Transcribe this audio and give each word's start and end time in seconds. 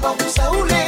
vamos 0.00 0.38
é 0.38 0.40
a 0.40 0.50
una 0.50 0.79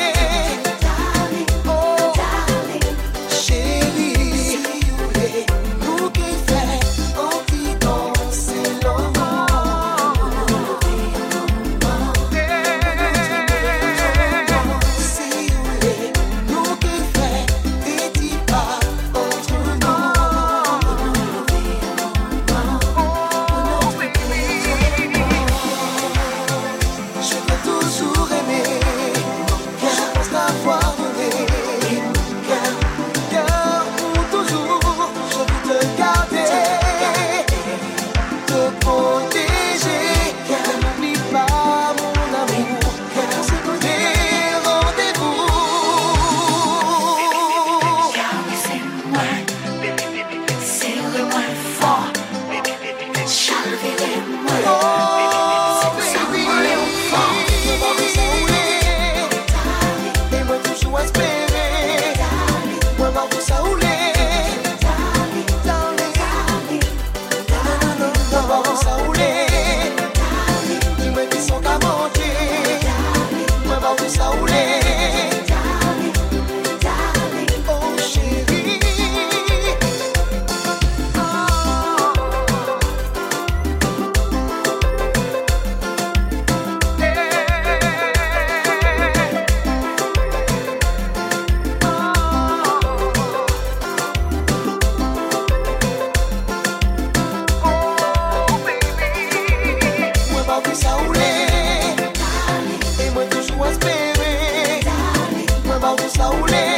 ou 105.92 106.71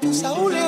tou 0.00 0.12
sa 0.12 0.32
oule 0.32 0.63